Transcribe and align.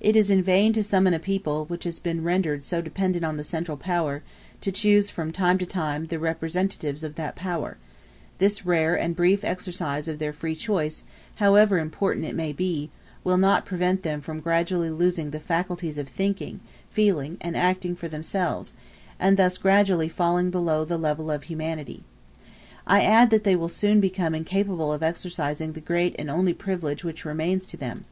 It 0.00 0.16
is 0.16 0.30
in 0.30 0.42
vain 0.42 0.72
to 0.72 0.82
summon 0.82 1.12
a 1.12 1.18
people, 1.18 1.66
which 1.66 1.84
has 1.84 1.98
been 1.98 2.24
rendered 2.24 2.64
so 2.64 2.80
dependent 2.80 3.26
on 3.26 3.36
the 3.36 3.44
central 3.44 3.76
power, 3.76 4.22
to 4.62 4.72
choose 4.72 5.10
from 5.10 5.32
time 5.32 5.58
to 5.58 5.66
time 5.66 6.06
the 6.06 6.18
representatives 6.18 7.04
of 7.04 7.16
that 7.16 7.36
power; 7.36 7.76
this 8.38 8.64
rare 8.64 8.94
and 8.98 9.14
brief 9.14 9.44
exercise 9.44 10.08
of 10.08 10.18
their 10.18 10.32
free 10.32 10.54
choice, 10.54 11.04
however 11.34 11.76
important 11.78 12.24
it 12.24 12.34
may 12.34 12.54
be, 12.54 12.88
will 13.22 13.36
not 13.36 13.66
prevent 13.66 14.02
them 14.02 14.22
from 14.22 14.40
gradually 14.40 14.88
losing 14.88 15.30
the 15.30 15.38
faculties 15.38 15.98
of 15.98 16.08
thinking, 16.08 16.60
feeling, 16.88 17.36
and 17.42 17.54
acting 17.54 17.94
for 17.94 18.08
themselves, 18.08 18.72
and 19.18 19.36
thus 19.36 19.58
gradually 19.58 20.08
falling 20.08 20.48
below 20.50 20.86
the 20.86 20.96
level 20.96 21.30
of 21.30 21.42
humanity. 21.42 22.02
*b 22.38 22.44
I 22.86 23.02
add 23.02 23.28
that 23.28 23.44
they 23.44 23.56
will 23.56 23.68
soon 23.68 24.00
become 24.00 24.34
incapable 24.34 24.90
of 24.90 25.02
exercising 25.02 25.72
the 25.74 25.82
great 25.82 26.16
and 26.18 26.30
only 26.30 26.54
privilege 26.54 27.04
which 27.04 27.26
remains 27.26 27.66
to 27.66 27.76
them. 27.76 28.06